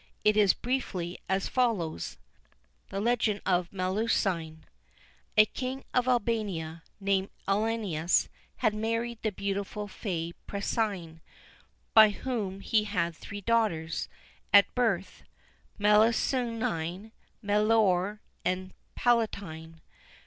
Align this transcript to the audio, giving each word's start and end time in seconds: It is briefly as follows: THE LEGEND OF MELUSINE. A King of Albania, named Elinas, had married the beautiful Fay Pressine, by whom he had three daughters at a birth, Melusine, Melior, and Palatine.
It 0.23 0.35
is 0.35 0.55
briefly 0.55 1.19
as 1.29 1.47
follows: 1.47 2.17
THE 2.89 2.99
LEGEND 2.99 3.39
OF 3.45 3.71
MELUSINE. 3.71 4.63
A 5.37 5.45
King 5.45 5.83
of 5.93 6.07
Albania, 6.07 6.81
named 6.99 7.29
Elinas, 7.47 8.27
had 8.55 8.73
married 8.73 9.19
the 9.21 9.31
beautiful 9.31 9.87
Fay 9.87 10.33
Pressine, 10.47 11.21
by 11.93 12.09
whom 12.09 12.61
he 12.61 12.85
had 12.85 13.15
three 13.15 13.41
daughters 13.41 14.09
at 14.51 14.65
a 14.69 14.73
birth, 14.73 15.21
Melusine, 15.79 17.11
Melior, 17.43 18.21
and 18.43 18.73
Palatine. 18.95 19.81